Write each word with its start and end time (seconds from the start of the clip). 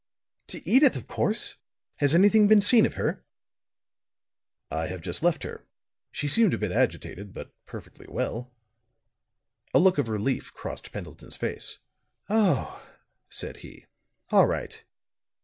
"To 0.47 0.57
Edyth, 0.67 0.95
of 0.95 1.05
course. 1.05 1.57
Has 1.97 2.15
any 2.15 2.27
thing 2.27 2.47
been 2.47 2.59
seen 2.59 2.87
of 2.87 2.95
her?" 2.95 3.23
"I 4.71 4.87
have 4.87 5.01
just 5.03 5.21
left 5.21 5.43
her; 5.43 5.67
she 6.11 6.27
seemed 6.27 6.55
a 6.55 6.57
bit 6.57 6.71
agitated, 6.71 7.35
but 7.35 7.53
perfectly 7.67 8.07
well." 8.09 8.51
A 9.75 9.79
look 9.79 9.99
of 9.99 10.09
relief 10.09 10.51
crossed 10.55 10.91
Pendleton's 10.91 11.35
face. 11.37 11.77
"Oh!" 12.31 12.81
said 13.29 13.57
he. 13.57 13.85
"All 14.31 14.47
right. 14.47 14.83